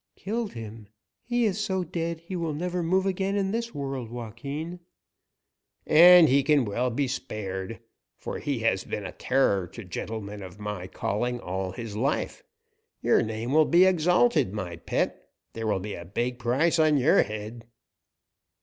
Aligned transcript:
"Killed 0.15 0.53
him? 0.53 0.87
He 1.23 1.45
is 1.45 1.59
so 1.63 1.83
dead 1.83 2.21
he 2.21 2.35
will 2.35 2.55
never 2.55 2.81
move 2.81 3.05
again 3.05 3.35
in 3.35 3.51
this 3.51 3.71
world, 3.75 4.09
Joaquin." 4.09 4.79
"And 5.85 6.27
he 6.27 6.41
can 6.41 6.65
well 6.65 6.89
be 6.89 7.07
spared, 7.07 7.79
for 8.17 8.39
he 8.39 8.57
has 8.61 8.83
been 8.83 9.05
a 9.05 9.11
terror 9.11 9.67
to 9.67 9.83
gentlemen 9.83 10.41
of 10.41 10.59
my 10.59 10.87
calling 10.87 11.39
all 11.39 11.73
his 11.73 11.95
life. 11.95 12.43
Your 13.03 13.21
name 13.21 13.51
will 13.51 13.65
be 13.65 13.85
exalted, 13.85 14.53
my 14.55 14.77
pet. 14.77 15.21
There 15.53 15.67
will 15.67 15.79
be 15.79 15.93
a 15.93 16.03
big 16.03 16.39
price 16.39 16.79
on 16.79 16.97
your 16.97 17.21
head." 17.21 17.67